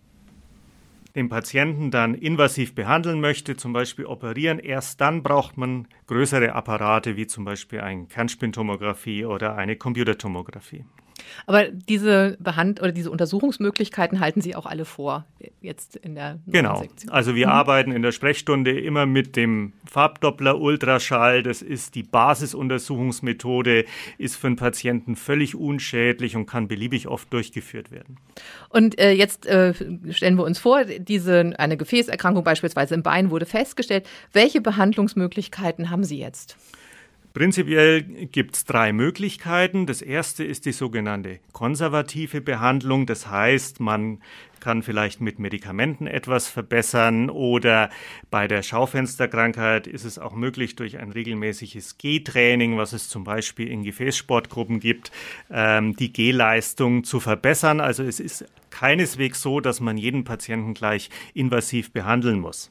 den 1.15 1.29
Patienten 1.29 1.91
dann 1.91 2.15
invasiv 2.15 2.75
behandeln 2.75 3.21
möchte, 3.21 3.57
zum 3.57 3.73
Beispiel 3.73 4.07
operieren, 4.07 4.59
erst 4.59 5.01
dann 5.01 5.23
braucht 5.23 5.57
man 5.57 5.89
größere 6.07 6.53
Apparate 6.53 7.17
wie 7.17 7.27
zum 7.27 7.45
Beispiel 7.45 7.81
eine 7.81 8.07
Kernspintomographie 8.07 9.25
oder 9.25 9.57
eine 9.57 9.77
Computertomographie. 9.77 10.85
Aber 11.47 11.65
diese 11.69 12.37
Behand 12.41 12.81
oder 12.81 12.93
diese 12.93 13.11
Untersuchungsmöglichkeiten 13.11 14.21
halten 14.21 14.41
Sie 14.41 14.55
auch 14.55 14.67
alle 14.67 14.85
vor, 14.85 15.25
jetzt 15.61 15.97
in 15.97 16.15
der 16.15 16.39
Genau. 16.47 16.81
Sektion. 16.81 17.11
Also 17.11 17.35
wir 17.35 17.47
mhm. 17.47 17.53
arbeiten 17.53 17.93
in 17.93 18.03
der 18.03 18.13
Sprechstunde 18.13 18.79
immer 18.79 19.07
mit 19.07 19.37
dem 19.37 19.73
Farbdoppler 19.85 20.59
Ultraschall. 20.61 21.43
Das 21.43 21.63
ist 21.63 21.95
die 21.95 22.03
Basisuntersuchungsmethode, 22.03 23.85
ist 24.19 24.37
für 24.37 24.49
einen 24.49 24.57
Patienten 24.57 25.17
völlig 25.17 25.55
unschädlich 25.55 26.37
und 26.37 26.47
kann 26.47 26.69
beliebig 26.69 27.09
oft 27.09 27.33
durchgeführt 27.33 27.91
werden. 27.91 28.19
Und 28.69 28.99
äh, 28.99 29.13
jetzt 29.13 29.47
äh, 29.47 29.75
stellen 30.11 30.37
wir 30.37 30.45
uns 30.45 30.59
vor, 30.59 30.85
diese 30.85 31.55
eine 31.59 31.77
Gefäßerkrankung 31.77 32.45
beispielsweise 32.45 32.95
im 32.95 33.03
Bein 33.03 33.31
wurde 33.31 33.47
festgestellt. 33.47 34.07
Welche 34.33 34.61
Behandlungsmöglichkeiten 34.61 35.91
haben 35.91 36.05
Sie 36.05 36.19
jetzt? 36.19 36.57
Prinzipiell 37.35 38.03
gibt 38.03 38.57
es 38.57 38.65
drei 38.65 38.93
Möglichkeiten. 38.93 39.87
Das 39.87 40.03
erste 40.03 40.45
ist 40.45 40.65
die 40.65 40.73
sogenannte 40.73 41.41
konservative 41.53 42.41
Behandlung. 42.41 43.07
Das 43.07 43.31
heißt, 43.31 43.81
man 43.81 44.21
kann 44.61 44.83
vielleicht 44.83 45.21
mit 45.21 45.39
Medikamenten 45.39 46.07
etwas 46.07 46.49
verbessern 46.49 47.31
oder 47.31 47.91
bei 48.31 48.49
der 48.49 48.63
Schaufensterkrankheit 48.63 49.87
ist 49.87 50.05
es 50.05 50.19
auch 50.19 50.35
möglich, 50.35 50.75
durch 50.75 50.99
ein 50.99 51.13
regelmäßiges 51.13 51.99
G-Training, 51.99 52.77
was 52.77 52.93
es 52.93 53.09
zum 53.09 53.25
Beispiel 53.25 53.69
in 53.69 53.85
Gefäßsportgruppen 53.85 54.81
gibt, 54.81 55.13
ähm, 55.51 55.95
die 55.97 56.13
G-Leistung 56.13 57.05
zu 57.05 57.21
verbessern. 57.21 57.81
Also 57.81 58.03
es 58.03 58.21
ist 58.21 58.47
keineswegs 58.71 59.43
so, 59.43 59.61
dass 59.61 59.81
man 59.81 59.97
jeden 59.97 60.25
Patienten 60.25 60.75
gleich 60.75 61.11
invasiv 61.35 61.93
behandeln 61.93 62.41
muss. 62.41 62.71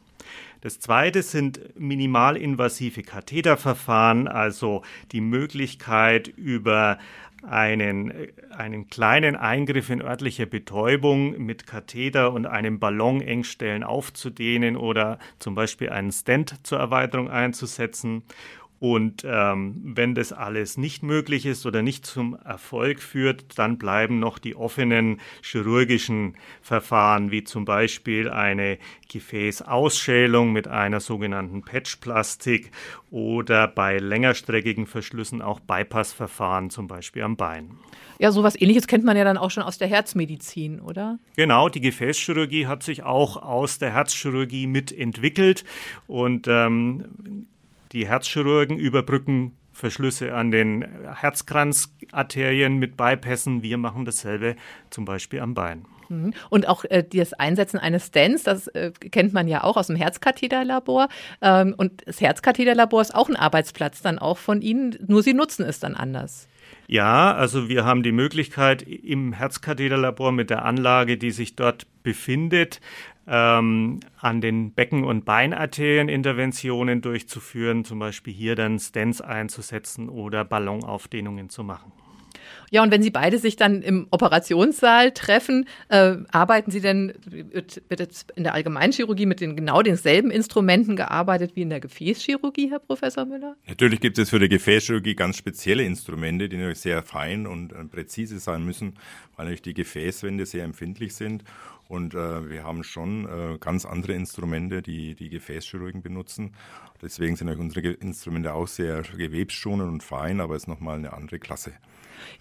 Das 0.62 0.80
zweite 0.80 1.22
sind 1.22 1.80
minimalinvasive 1.80 3.04
Katheterverfahren, 3.04 4.28
also 4.28 4.82
die 5.12 5.22
Möglichkeit 5.22 6.28
über 6.28 6.98
einen, 7.44 8.12
einen 8.50 8.90
kleinen 8.90 9.36
Eingriff 9.36 9.90
in 9.90 10.02
örtliche 10.02 10.48
Betäubung 10.48 11.38
mit 11.38 11.68
Katheter 11.68 12.34
und 12.34 12.46
einem 12.46 12.80
Ballon 12.80 13.22
Engstellen 13.22 13.84
aufzudehnen 13.84 14.76
oder 14.76 15.20
zum 15.40 15.56
Beispiel 15.56 15.90
einen 15.90 16.12
Stent 16.12 16.56
zur 16.64 16.80
Erweiterung 16.80 17.30
einzusetzen 17.30 18.24
und 18.80 19.24
ähm, 19.26 19.82
wenn 19.84 20.14
das 20.14 20.32
alles 20.32 20.78
nicht 20.78 21.02
möglich 21.02 21.46
ist 21.46 21.66
oder 21.66 21.82
nicht 21.82 22.06
zum 22.06 22.38
Erfolg 22.46 23.02
führt, 23.02 23.58
dann 23.58 23.78
bleiben 23.78 24.20
noch 24.20 24.38
die 24.38 24.56
offenen 24.56 25.20
chirurgischen 25.42 26.36
Verfahren, 26.62 27.32
wie 27.32 27.44
zum 27.44 27.66
Beispiel 27.66 28.30
eine 28.30 28.78
Gefäßausschälung 29.10 30.52
mit 30.54 30.68
einer 30.68 31.00
sogenannten 31.00 31.64
Patchplastik 31.64 32.72
oder 33.10 33.68
bei 33.68 33.98
längerstreckigen 33.98 34.86
Verschlüssen 34.86 35.42
auch 35.42 35.60
Bypassverfahren, 35.60 36.70
zum 36.70 36.88
Beispiel 36.88 37.24
am 37.24 37.36
Bein. 37.36 37.72
Ja, 38.20 38.32
sowas 38.32 38.60
ähnliches 38.60 38.88
kennt 38.88 39.04
man 39.04 39.18
ja 39.18 39.24
dann 39.24 39.38
auch 39.38 39.52
schon 39.52 39.64
aus 39.64 39.78
der 39.78 39.88
Herzmedizin, 39.88 40.80
oder? 40.82 41.20
Genau, 41.36 41.70
die 41.70 41.82
Gefäßchirurgie 41.82 42.68
hat 42.68 42.84
sich 42.84 43.04
auch 43.04 43.38
aus 43.38 43.80
der 43.80 43.94
Herzchirurgie 43.94 44.68
mitentwickelt 44.68 45.64
und 46.08 46.48
ähm, 46.48 47.48
die 47.92 48.08
Herzchirurgen 48.08 48.78
überbrücken 48.78 49.54
Verschlüsse 49.78 50.34
an 50.34 50.50
den 50.52 50.86
Herzkranzarterien 51.14 52.78
mit 52.78 52.98
Bypassen. 52.98 53.62
Wir 53.62 53.78
machen 53.78 54.06
dasselbe 54.06 54.56
zum 54.90 55.06
Beispiel 55.06 55.40
am 55.40 55.54
Bein. 55.54 55.86
Mhm. 56.10 56.34
Und 56.50 56.68
auch 56.68 56.84
äh, 56.86 57.04
das 57.04 57.34
Einsetzen 57.34 57.78
eines 57.78 58.08
Stents, 58.08 58.44
das 58.44 58.68
äh, 58.68 58.92
kennt 58.92 59.34
man 59.34 59.48
ja 59.48 59.64
auch 59.64 59.78
aus 59.78 59.88
dem 59.88 59.96
Herzkatheterlabor. 59.96 61.10
Ähm, 61.42 61.76
und 61.78 62.08
das 62.08 62.22
Herzkatheterlabor 62.22 63.02
ist 63.02 63.14
auch 63.14 63.30
ein 63.30 63.36
Arbeitsplatz 63.36 64.02
dann 64.02 64.20
auch 64.20 64.38
von 64.38 64.62
Ihnen, 64.62 64.98
nur 65.06 65.24
Sie 65.24 65.34
nutzen 65.34 65.64
es 65.64 65.80
dann 65.80 65.96
anders. 65.96 66.48
Ja, 66.88 67.34
also 67.34 67.68
wir 67.68 67.84
haben 67.84 68.02
die 68.02 68.14
Möglichkeit 68.14 68.82
im 68.82 69.34
Herzkatheterlabor 69.34 70.32
mit 70.32 70.50
der 70.50 70.64
Anlage, 70.64 71.18
die 71.18 71.32
sich 71.32 71.56
dort 71.56 71.86
befindet, 72.02 72.80
ähm, 73.28 74.00
an 74.20 74.42
den 74.42 74.74
Becken- 74.74 75.04
und 75.04 75.26
Beinarterien 75.26 76.10
Interventionen 76.10 77.02
durchzuführen, 77.02 77.86
zum 77.86 78.00
Beispiel 78.00 78.34
hier 78.34 78.56
dann 78.56 78.80
Stents 78.80 79.22
einzusetzen 79.22 80.10
oder 80.10 80.46
Ballonaufdehnungen 80.46 81.50
zu 81.50 81.64
machen. 81.64 81.92
Ja, 82.70 82.84
und 82.84 82.92
wenn 82.92 83.02
Sie 83.02 83.12
beide 83.12 83.38
sich 83.38 83.56
dann 83.56 83.82
im 83.82 84.08
Operationssaal 84.12 85.12
treffen, 85.12 85.66
äh, 85.90 86.16
arbeiten 86.32 86.72
Sie 86.72 86.82
denn, 86.82 87.14
wird, 87.26 87.82
jetzt 87.90 88.32
in 88.36 88.44
der 88.44 88.54
Allgemeinchirurgie 88.54 89.26
mit 89.26 89.40
den 89.40 89.56
genau 89.56 89.82
denselben 89.82 90.32
Instrumenten 90.32 90.96
gearbeitet 90.96 91.56
wie 91.56 91.62
in 91.62 91.70
der 91.70 91.80
Gefäßchirurgie, 91.80 92.70
Herr 92.70 92.80
Professor 92.80 93.26
Müller? 93.26 93.56
Natürlich 93.68 94.02
gibt 94.02 94.18
es 94.18 94.30
für 94.30 94.40
die 94.40 94.50
Gefäßchirurgie 94.50 95.16
ganz 95.16 95.38
spezielle 95.38 95.84
Instrumente, 95.84 96.50
die 96.50 96.58
natürlich 96.58 96.80
sehr 96.80 97.04
fein 97.04 97.48
und 97.48 97.72
äh, 97.72 97.84
präzise 97.86 98.40
sein 98.40 98.66
müssen, 98.66 98.96
weil 99.36 99.46
natürlich 99.46 99.62
die 99.62 99.74
Gefäßwände 99.74 100.46
sehr 100.46 100.66
empfindlich 100.66 101.16
sind. 101.16 101.44
Und 101.88 102.14
äh, 102.14 102.50
wir 102.50 102.64
haben 102.64 102.84
schon 102.84 103.26
äh, 103.26 103.58
ganz 103.60 103.86
andere 103.86 104.14
Instrumente, 104.14 104.82
die 104.82 105.16
die 105.16 105.30
Gefäßchirurgen 105.30 106.02
benutzen. 106.02 106.54
Deswegen 107.02 107.36
sind 107.36 107.50
unsere 107.50 107.92
Instrumente 107.92 108.54
auch 108.54 108.68
sehr 108.68 109.04
gewebsschonend 109.04 109.90
und 109.90 110.04
fein, 110.04 110.42
aber 110.42 110.56
es 110.56 110.64
ist 110.64 110.68
nochmal 110.68 110.98
eine 110.98 111.14
andere 111.14 111.40
Klasse. 111.40 111.74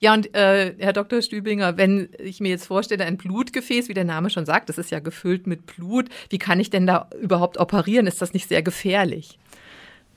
Ja, 0.01 0.15
und 0.15 0.35
äh, 0.35 0.75
Herr 0.79 0.93
Dr. 0.93 1.23
Stübinger, 1.23 1.77
wenn 1.77 2.09
ich 2.19 2.41
mir 2.41 2.49
jetzt 2.49 2.67
vorstelle, 2.67 3.05
ein 3.05 3.17
Blutgefäß, 3.17 3.89
wie 3.89 3.95
der 3.95 4.05
Name 4.05 4.31
schon 4.31 4.47
sagt, 4.47 4.69
das 4.69 4.79
ist 4.79 4.91
ja 4.91 5.01
gefüllt 5.01 5.47
mit 5.47 5.67
Blut, 5.67 6.09
wie 6.31 6.39
kann 6.39 6.61
ich 6.61 6.71
denn 6.71 6.87
da 6.87 7.09
überhaupt 7.21 7.59
operieren? 7.59 8.07
Ist 8.07 8.23
das 8.23 8.33
nicht 8.33 8.49
sehr 8.49 8.63
gefährlich? 8.63 9.39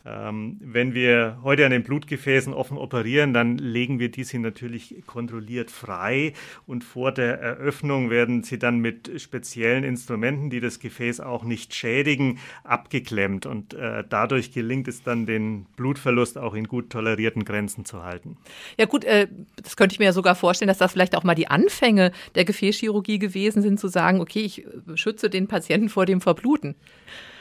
Ähm, 0.06 0.58
wenn 0.62 0.94
wir 0.94 1.39
heute 1.44 1.65
an 1.65 1.72
den 1.72 1.84
Blutgefäßen 1.84 2.53
offen 2.53 2.77
operieren, 2.77 3.34
dann 3.34 3.58
legen 3.58 4.00
wir 4.00 4.10
diese 4.10 4.39
natürlich 4.39 4.96
kontrolliert 5.06 5.72
frei 5.72 6.34
und 6.65 6.84
vor 6.84 7.12
der 7.12 7.39
Eröffnung 7.39 8.10
werden 8.10 8.44
sie 8.44 8.58
dann 8.58 8.79
mit 8.79 9.12
speziellen 9.22 9.84
Instrumenten, 9.84 10.50
die 10.50 10.62
das 10.62 10.79
Gefäß 10.79 11.20
auch 11.20 11.44
nicht 11.44 11.75
schädigen, 11.75 12.39
abgeklemmt 12.63 13.46
und 13.46 13.74
äh, 13.74 14.03
dadurch 14.08 14.53
gelingt 14.53 14.88
es 14.88 15.03
dann, 15.03 15.25
den 15.25 15.65
Blutverlust 15.75 16.38
auch 16.38 16.53
in 16.53 16.65
gut 16.65 16.89
tolerierten 16.89 17.44
Grenzen 17.44 17.84
zu 17.84 18.03
halten. 18.03 18.38
Ja 18.77 18.86
gut, 18.86 19.03
äh, 19.03 19.27
das 19.62 19.75
könnte 19.75 19.94
ich 19.94 20.00
mir 20.00 20.06
ja 20.06 20.13
sogar 20.13 20.36
vorstellen, 20.36 20.70
dass 20.70 20.77
das 20.77 20.94
vielleicht 20.94 21.15
auch 21.15 21.24
mal 21.24 21.36
die 21.36 21.48
Anfänge 21.48 22.12
der 22.36 22.46
Gefäßchirurgie 22.46 23.20
gewesen 23.20 23.62
sind, 23.62 23.79
zu 23.79 23.89
sagen, 23.89 24.22
okay, 24.22 24.41
ich 24.41 24.65
schütze 24.96 25.29
den 25.29 25.48
Patienten 25.48 25.89
vor 25.89 26.06
dem 26.06 26.22
Verbluten. 26.22 26.75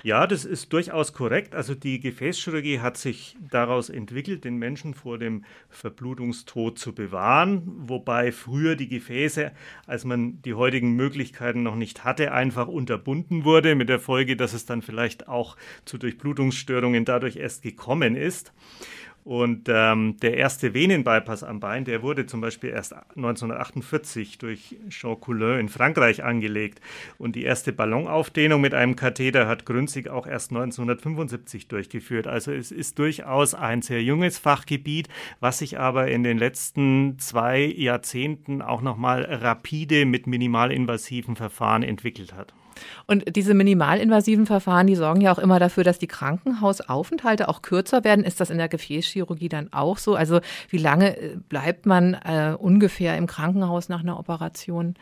Ja, 0.05 0.29
das 0.29 0.45
ist 0.45 0.73
durchaus 0.73 1.13
korrekt. 1.13 1.55
Also 1.55 1.75
die 1.75 1.99
Gefäßchirurgie 1.99 2.79
hat 2.79 2.97
sich 2.97 3.37
daraus 3.51 3.91
entwickelt, 3.91 4.45
den 4.45 4.57
Menschen 4.57 4.95
vor 4.95 5.19
dem 5.19 5.45
Verblutungstod 5.71 6.79
zu 6.79 6.95
bewahren, 6.95 7.63
wobei 7.67 8.31
früher 8.31 8.77
die 8.77 8.89
Gefäße, 8.89 9.51
als 9.87 10.05
man 10.05 10.41
die 10.43 10.55
heutigen 10.55 10.93
Möglichkeiten 10.93 11.65
noch 11.65 11.75
nicht 11.75 12.05
hatte, 12.05 12.33
einfach 12.33 12.69
unterbunden 12.69 13.45
wurde, 13.45 13.75
mit 13.75 13.89
der 13.89 13.99
Folge, 13.99 14.37
dass 14.37 14.53
es 14.53 14.67
dann 14.67 14.83
vielleicht 14.83 15.27
auch 15.27 15.57
zu 15.85 15.99
Durchblutungsstörungen 15.99 17.05
dadurch 17.05 17.37
erst 17.37 17.63
gekommen 17.63 18.15
ist. 18.15 18.53
Und 19.29 19.69
ähm, 19.69 20.17
der 20.23 20.39
erste 20.39 20.73
Venenbypass 20.73 21.43
am 21.45 21.61
Bein, 21.61 21.85
der 21.85 22.03
wurde 22.03 22.25
zum 22.25 22.41
Beispiel 22.41 22.71
erst 22.71 22.95
1948 22.95 24.39
durch 24.39 24.79
Jean 24.89 25.21
Coulin 25.21 25.59
in 25.59 25.69
Frankreich 25.69 26.25
angelegt. 26.25 26.81
Und 27.19 27.37
die 27.37 27.43
erste 27.43 27.75
Ballonaufdehnung 27.75 28.59
mit 28.59 28.73
einem 28.73 28.97
Katheter 28.97 29.47
hat 29.47 29.67
Grünzig 29.67 30.09
auch 30.09 30.27
erst 30.27 30.51
1975 30.53 31.69
durchgeführt. 31.69 32.27
Also 32.27 32.53
es 32.53 32.73
ist 32.73 32.99
durchaus 32.99 33.53
ein 33.53 33.83
sehr 33.83 34.03
junges 34.03 34.39
Fachgebiet, 34.39 35.09
was 35.41 35.59
sich 35.59 35.79
aber 35.79 36.09
in 36.09 36.23
den 36.23 36.39
letzten 36.39 37.19
zwei 37.19 37.67
Jahrzehnten 37.67 38.63
auch 38.63 38.81
nochmal 38.81 39.27
rapide 39.29 40.07
mit 40.07 40.27
minimalinvasiven 40.27 41.37
Verfahren 41.37 41.83
entwickelt 41.83 42.33
hat. 42.33 42.55
Und 43.07 43.37
diese 43.37 43.55
minimalinvasiven 43.55 44.47
Verfahren, 44.47 44.87
die 44.87 44.97
sorgen 44.97 45.21
ja 45.21 45.33
auch 45.33 45.39
immer 45.39 45.59
dafür, 45.59 45.85
dass 45.85 45.99
die 45.99 46.07
Krankenhausaufenthalte 46.07 47.49
auch 47.49 47.63
kürzer 47.63 48.05
werden. 48.05 48.25
Ist 48.25 48.41
das 48.41 48.51
in 48.51 48.59
der 48.59 48.69
Gefäßchirurgie 48.69 49.49
dann 49.49 49.73
auch 49.73 49.99
so? 49.99 50.15
Also 50.15 50.41
wie 50.69 50.79
lange 50.79 51.17
äh, 51.17 51.37
bleibt 51.49 51.87
man 51.87 52.15
äh, 52.15 52.55
ungefähr 52.59 53.17
im 53.17 53.27
Krankenhaus 53.27 53.89
nach 53.89 54.01
einer 54.01 54.19
Operation? 54.19 54.95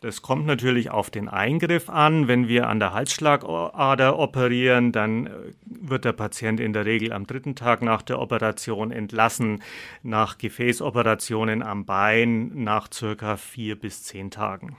Das 0.00 0.20
kommt 0.22 0.46
natürlich 0.46 0.90
auf 0.90 1.10
den 1.10 1.28
Eingriff 1.28 1.88
an. 1.88 2.28
Wenn 2.28 2.48
wir 2.48 2.68
an 2.68 2.80
der 2.80 2.92
Halsschlagader 2.92 4.18
operieren, 4.18 4.92
dann 4.92 5.26
äh, 5.26 5.30
wird 5.64 6.04
der 6.04 6.12
Patient 6.12 6.60
in 6.60 6.72
der 6.72 6.84
Regel 6.84 7.12
am 7.12 7.26
dritten 7.26 7.54
Tag 7.54 7.82
nach 7.82 8.02
der 8.02 8.20
Operation 8.20 8.90
entlassen. 8.90 9.62
Nach 10.02 10.38
Gefäßoperationen 10.38 11.62
am 11.62 11.84
Bein 11.84 12.52
nach 12.54 12.88
circa 12.92 13.36
vier 13.36 13.78
bis 13.78 14.02
zehn 14.02 14.30
Tagen. 14.30 14.76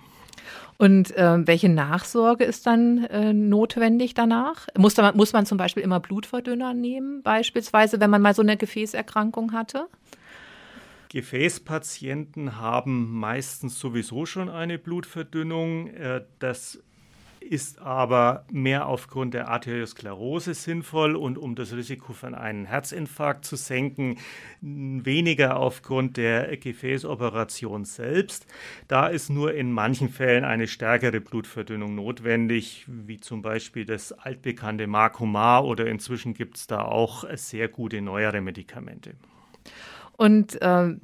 Und 0.77 1.16
äh, 1.16 1.48
welche 1.48 1.70
Nachsorge 1.70 2.44
ist 2.44 2.68
dann 2.68 3.06
äh, 3.06 3.34
notwendig 3.34 4.13
danach? 4.13 4.68
Muss, 4.77 4.94
da, 4.94 5.12
muss 5.13 5.34
man 5.34 5.46
zum 5.46 5.58
Beispiel 5.58 5.84
immer 5.84 6.00
Blutverdünner 6.00 6.74
nehmen, 6.74 7.24
beispielsweise, 7.24 8.00
wenn 8.00 8.10
man 8.10 8.22
mal 8.22 8.34
so 8.34 8.42
eine 8.42 8.58
Gefäßerkrankung 8.58 9.54
hatte? 9.54 9.88
Gefäßpatienten 11.10 12.58
haben 12.58 13.18
meistens 13.18 13.80
sowieso 13.80 14.25
schon 14.25 14.50
eine 14.50 14.77
Blutverdünnung. 14.77 15.88
Äh, 15.88 16.25
das 16.39 16.84
ist 17.48 17.80
aber 17.80 18.46
mehr 18.51 18.88
aufgrund 18.88 19.34
der 19.34 19.48
Arteriosklerose 19.48 20.54
sinnvoll 20.54 21.16
und 21.16 21.38
um 21.38 21.56
das 21.56 21.74
Risiko 21.74 22.13
von 22.13 22.36
einem 22.36 22.66
Herzinfarkt 22.66 23.46
zu 23.46 23.56
senken, 23.56 24.18
weniger 24.62 25.58
aufgrund 25.58 26.18
der 26.18 26.58
Gefäßoperation 26.58 27.86
selbst. 27.86 28.46
Da 28.88 29.08
ist 29.08 29.30
nur 29.30 29.54
in 29.54 29.72
manchen 29.72 30.10
Fällen 30.10 30.44
eine 30.44 30.68
stärkere 30.68 31.22
Blutverdünnung 31.22 31.96
notwendig, 31.96 32.86
wie 32.88 33.20
zum 33.20 33.42
Beispiel 33.42 33.86
das 33.86 34.12
altbekannte 34.12 34.88
Marcomar 34.88 35.66
oder 35.66 35.88
inzwischen 35.88 36.34
gibt 36.34 36.58
es 36.58 36.68
da 36.68 36.82
auch 36.84 37.25
sehr 37.36 37.68
gute 37.68 38.01
neuere 38.01 38.42
Medikamente. 38.42 39.16
Und 40.17 40.62
äh, 40.63 40.95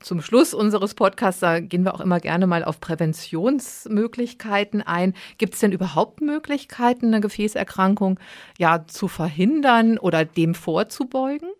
zum 0.00 0.22
Schluss 0.22 0.54
unseres 0.54 0.94
Podcasts, 0.94 1.40
da 1.40 1.60
gehen 1.60 1.84
wir 1.84 1.94
auch 1.94 2.00
immer 2.00 2.20
gerne 2.20 2.46
mal 2.46 2.64
auf 2.64 2.80
Präventionsmöglichkeiten 2.80 4.80
ein. 4.80 5.12
Gibt 5.36 5.52
es 5.54 5.60
denn 5.60 5.72
überhaupt 5.72 6.22
Möglichkeiten, 6.22 7.08
eine 7.08 7.20
Gefäßerkrankung 7.20 8.18
ja 8.58 8.86
zu 8.86 9.08
verhindern 9.08 9.98
oder 9.98 10.24
dem 10.24 10.54
vorzubeugen? 10.54 11.50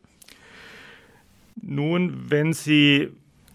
Nun, 1.61 2.31
wenn 2.31 2.55
Sie 2.55 3.11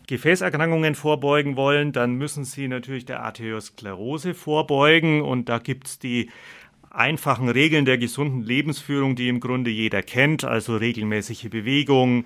Gefäßerkrankungen 0.06 0.94
vorbeugen 0.94 1.58
wollen, 1.58 1.94
dann 1.94 2.14
müssen 2.14 2.46
Sie 2.46 2.68
natürlich 2.68 3.06
der 3.06 3.24
Arteriosklerose 3.24 4.36
vorbeugen. 4.36 5.24
Und 5.24 5.50
da 5.50 5.58
gibt 5.58 5.88
es 5.88 5.98
die 5.98 6.30
einfachen 6.90 7.50
Regeln 7.50 7.86
der 7.86 7.98
gesunden 7.98 8.42
Lebensführung, 8.42 9.16
die 9.16 9.30
im 9.30 9.40
Grunde 9.40 9.70
jeder 9.70 10.02
kennt, 10.02 10.44
also 10.44 10.78
regelmäßige 10.78 11.50
Bewegung, 11.50 12.26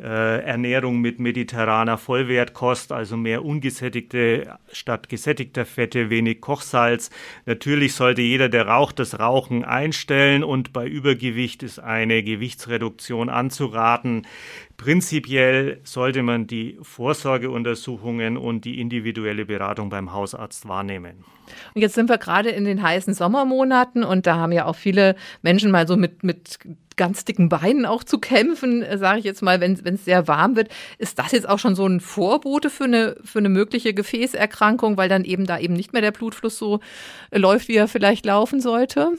Ernährung 0.00 1.00
mit 1.00 1.20
mediterraner 1.20 1.98
Vollwertkost, 1.98 2.92
also 2.92 3.16
mehr 3.16 3.44
ungesättigte 3.44 4.58
statt 4.72 5.08
gesättigter 5.08 5.66
Fette, 5.66 6.08
wenig 6.08 6.40
Kochsalz. 6.40 7.10
Natürlich 7.44 7.94
sollte 7.94 8.22
jeder, 8.22 8.48
der 8.48 8.66
raucht, 8.66 8.98
das 8.98 9.18
Rauchen 9.18 9.64
einstellen 9.64 10.44
und 10.44 10.72
bei 10.72 10.86
Übergewicht 10.86 11.62
ist 11.62 11.78
eine 11.78 12.22
Gewichtsreduktion 12.22 13.28
anzuraten. 13.28 14.26
Prinzipiell 14.78 15.80
sollte 15.84 16.22
man 16.22 16.46
die 16.46 16.78
Vorsorgeuntersuchungen 16.82 18.36
und 18.36 18.64
die 18.64 18.80
individuelle 18.80 19.44
Beratung 19.44 19.90
beim 19.90 20.12
Hausarzt 20.12 20.66
wahrnehmen. 20.66 21.24
Und 21.74 21.82
jetzt 21.82 21.94
sind 21.94 22.08
wir 22.08 22.18
gerade 22.18 22.50
in 22.50 22.64
den 22.64 22.82
heißen 22.82 23.14
Sommermonaten 23.14 24.04
und 24.04 24.26
da 24.26 24.36
haben 24.36 24.52
ja 24.52 24.64
auch 24.64 24.76
viele 24.76 25.16
Menschen 25.42 25.70
mal 25.70 25.86
so 25.86 25.96
mit, 25.96 26.24
mit 26.24 26.58
ganz 26.96 27.24
dicken 27.24 27.48
Beinen 27.48 27.86
auch 27.86 28.04
zu 28.04 28.18
kämpfen, 28.18 28.82
äh, 28.82 28.98
sage 28.98 29.18
ich 29.18 29.24
jetzt 29.24 29.42
mal, 29.42 29.60
wenn 29.60 29.74
es 29.82 30.04
sehr 30.04 30.28
warm 30.28 30.56
wird. 30.56 30.68
Ist 30.98 31.18
das 31.18 31.32
jetzt 31.32 31.48
auch 31.48 31.58
schon 31.58 31.74
so 31.74 31.86
ein 31.86 32.00
Vorbote 32.00 32.70
für 32.70 32.84
eine, 32.84 33.16
für 33.24 33.38
eine 33.38 33.48
mögliche 33.48 33.94
Gefäßerkrankung, 33.94 34.96
weil 34.96 35.08
dann 35.08 35.24
eben 35.24 35.46
da 35.46 35.58
eben 35.58 35.74
nicht 35.74 35.92
mehr 35.92 36.02
der 36.02 36.12
Blutfluss 36.12 36.58
so 36.58 36.80
äh, 37.30 37.38
läuft, 37.38 37.68
wie 37.68 37.76
er 37.76 37.88
vielleicht 37.88 38.26
laufen 38.26 38.60
sollte? 38.60 39.12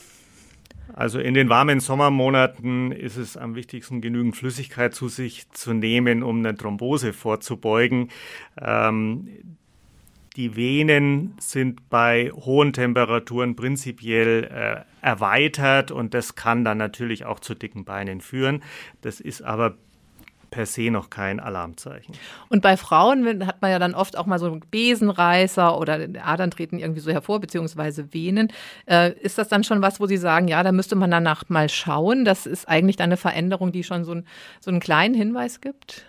Also 0.94 1.20
in 1.20 1.34
den 1.34 1.50
warmen 1.50 1.80
Sommermonaten 1.80 2.92
ist 2.92 3.18
es 3.18 3.36
am 3.36 3.56
wichtigsten, 3.56 4.00
genügend 4.00 4.36
Flüssigkeit 4.36 4.94
zu 4.94 5.08
sich 5.08 5.50
zu 5.52 5.74
nehmen, 5.74 6.22
um 6.22 6.40
eine 6.40 6.56
Thrombose 6.56 7.14
vorzubeugen. 7.14 8.10
Ähm, 8.62 9.28
die 10.36 10.56
Venen 10.56 11.36
sind 11.40 11.90
bei 11.90 12.32
hohen 12.34 12.74
Temperaturen 12.74 13.56
prinzipiell 13.56 14.44
äh, 14.46 15.06
erweitert 15.06 15.92
und 15.92 16.14
das 16.14 16.36
kann 16.36 16.64
dann 16.64 16.78
natürlich 16.78 17.26
auch 17.26 17.40
zu 17.40 17.54
dicken 17.54 17.86
Beinen 17.86 18.22
führen. 18.22 18.64
Das 19.02 19.20
ist 19.20 19.44
aber 19.44 19.76
per 20.54 20.66
se 20.68 20.92
noch 20.92 21.10
kein 21.10 21.40
Alarmzeichen. 21.40 22.14
Und 22.50 22.62
bei 22.62 22.78
Frauen 22.78 23.48
hat 23.48 23.62
man 23.64 23.72
ja 23.72 23.80
dann 23.80 23.96
oft 23.96 24.16
auch 24.16 24.28
mal 24.28 24.38
so 24.38 24.60
Besenreißer 24.70 25.80
oder 25.80 26.08
Adern 26.24 26.52
treten 26.52 26.78
irgendwie 26.78 27.02
so 27.02 27.12
hervor, 27.12 27.40
beziehungsweise 27.40 28.14
Venen. 28.14 28.50
Äh, 28.86 29.14
ist 29.20 29.40
das 29.40 29.48
dann 29.48 29.64
schon 29.64 29.82
was, 29.82 30.00
wo 30.00 30.06
Sie 30.06 30.18
sagen, 30.18 30.48
ja, 30.48 30.62
da 30.62 30.72
müsste 30.72 30.96
man 30.96 31.10
danach 31.10 31.50
mal 31.50 31.70
schauen? 31.70 32.24
Das 32.24 32.46
ist 32.46 32.70
eigentlich 32.70 32.98
dann 32.98 33.06
eine 33.06 33.18
Veränderung, 33.18 33.72
die 33.72 33.84
schon 33.84 34.04
so, 34.04 34.14
ein, 34.14 34.28
so 34.60 34.70
einen 34.70 34.80
kleinen 34.80 35.16
Hinweis 35.16 35.60
gibt? 35.60 36.06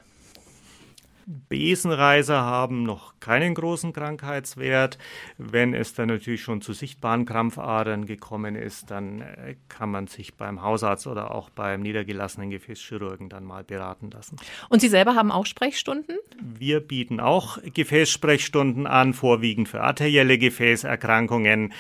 Besenreiser 1.27 2.41
haben 2.43 2.83
noch 2.83 3.15
keinen 3.21 3.55
großen 3.55 3.93
Krankheitswert. 3.93 4.99
Wenn 5.39 5.75
es 5.75 5.95
dann 5.95 6.09
natürlich 6.09 6.43
schon 6.43 6.61
zu 6.61 6.73
sichtbaren 6.73 7.25
Krampfadern 7.25 8.07
gekommen 8.07 8.57
ist, 8.57 8.91
dann 8.91 9.21
äh, 9.23 9.57
kann 9.69 9.91
man 9.91 10.07
sich 10.07 10.35
beim 10.35 10.63
Hausarzt 10.63 11.07
oder 11.07 11.35
auch 11.35 11.51
beim 11.51 11.81
niedergelassenen 11.81 12.51
Gefäßchirurgen 12.51 13.29
dann 13.29 13.45
mal 13.45 13.65
beraten 13.65 14.11
lassen. 14.11 14.37
Und 14.69 14.81
Sie 14.81 14.89
selber 14.89 15.15
haben 15.15 15.33
auch 15.33 15.47
Sprechstunden? 15.47 16.19
Wir 16.41 16.81
bieten 16.81 17.21
auch 17.21 17.59
Gefäßsprechstunden 17.63 18.87
an, 18.87 19.15
vorwiegend 19.15 19.69
für 19.69 19.81
arterielle 19.83 20.39
Gefäßerkrankungen. 20.39 21.73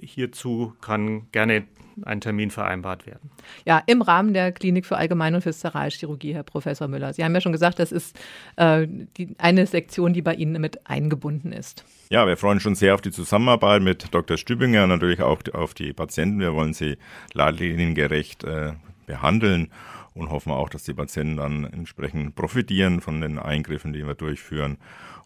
Hierzu 0.00 0.74
kann 0.80 1.30
gerne 1.32 1.64
ein 2.02 2.20
Termin 2.20 2.50
vereinbart 2.50 3.06
werden. 3.06 3.30
Ja, 3.64 3.82
im 3.86 4.02
Rahmen 4.02 4.34
der 4.34 4.52
Klinik 4.52 4.86
für 4.86 4.96
Allgemein- 4.96 5.34
und 5.34 5.44
Viszeralchirurgie, 5.44 6.34
Herr 6.34 6.42
Professor 6.42 6.88
Müller. 6.88 7.12
Sie 7.12 7.24
haben 7.24 7.34
ja 7.34 7.40
schon 7.40 7.52
gesagt, 7.52 7.78
das 7.78 7.92
ist 7.92 8.18
äh, 8.56 8.86
die, 9.16 9.34
eine 9.38 9.66
Sektion, 9.66 10.12
die 10.12 10.22
bei 10.22 10.34
Ihnen 10.34 10.60
mit 10.60 10.86
eingebunden 10.88 11.52
ist. 11.52 11.84
Ja, 12.10 12.26
wir 12.26 12.36
freuen 12.36 12.54
uns 12.54 12.62
schon 12.62 12.74
sehr 12.74 12.94
auf 12.94 13.00
die 13.00 13.12
Zusammenarbeit 13.12 13.82
mit 13.82 14.12
Dr. 14.12 14.36
Stübinger 14.36 14.84
und 14.84 14.90
natürlich 14.90 15.22
auch 15.22 15.40
auf 15.52 15.74
die 15.74 15.92
Patienten. 15.92 16.40
Wir 16.40 16.54
wollen 16.54 16.74
sie 16.74 16.98
leitliniengerecht 17.32 18.44
äh, 18.44 18.72
behandeln 19.06 19.70
und 20.14 20.30
hoffen 20.30 20.52
auch, 20.52 20.68
dass 20.68 20.84
die 20.84 20.94
Patienten 20.94 21.36
dann 21.36 21.64
entsprechend 21.64 22.34
profitieren 22.34 23.00
von 23.00 23.20
den 23.20 23.38
Eingriffen, 23.38 23.92
die 23.92 24.06
wir 24.06 24.14
durchführen 24.14 24.78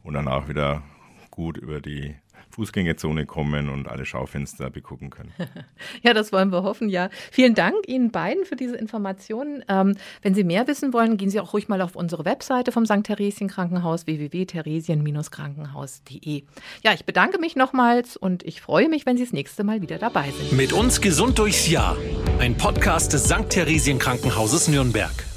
und 0.03 0.15
dann 0.15 0.29
auch 0.29 0.49
wieder 0.49 0.83
gut 1.31 1.57
über 1.57 1.81
die 1.81 2.17
Fußgängerzone 2.51 3.27
kommen 3.27 3.69
und 3.69 3.89
alle 3.89 4.05
Schaufenster 4.05 4.71
begucken 4.71 5.11
können. 5.11 5.33
ja, 6.03 6.15
das 6.15 6.33
wollen 6.33 6.51
wir 6.51 6.63
hoffen, 6.63 6.89
ja. 6.89 7.11
Vielen 7.31 7.55
Dank 7.55 7.77
Ihnen 7.87 8.11
beiden 8.11 8.45
für 8.45 8.57
diese 8.57 8.77
Informationen. 8.77 9.65
Ähm, 9.69 9.97
wenn 10.23 10.35
Sie 10.35 10.45
mehr 10.45 10.67
wissen 10.67 10.93
wollen, 10.93 11.17
gehen 11.17 11.31
Sie 11.31 11.41
auch 11.41 11.53
ruhig 11.53 11.69
mal 11.69 11.83
auf 11.83 11.97
unsere 11.97 12.25
Webseite 12.25 12.73
vom 12.73 12.87
St. 12.87 13.05
Theresien 13.05 13.49
Krankenhaus 13.49 14.07
www.theresien-krankenhaus.de. 14.07 16.45
Ja, 16.83 16.93
ich 16.93 17.05
bedanke 17.05 17.39
mich 17.39 17.57
nochmals 17.57 18.17
und 18.17 18.45
ich 18.45 18.61
freue 18.61 18.89
mich, 18.89 19.07
wenn 19.07 19.17
Sie 19.17 19.25
das 19.25 19.33
nächste 19.33 19.65
Mal 19.65 19.83
wieder 19.83 19.99
dabei 19.99 20.31
sind. 20.31 20.53
Mit 20.53 20.73
uns 20.73 21.01
gesund 21.01 21.39
durchs 21.39 21.69
Jahr. 21.69 21.97
Ein 22.39 22.57
Podcast 22.57 23.13
des 23.13 23.25
St. 23.25 23.49
Theresien 23.49 23.99
Krankenhauses 23.99 24.69
Nürnberg. 24.69 25.28